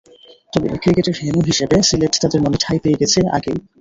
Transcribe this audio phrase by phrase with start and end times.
[0.53, 3.57] তবে ক্রিকেটের ভেন্যু হিসেবে সিলেট তাদের মনে ঠাঁই পেয়ে গেছে আগেই।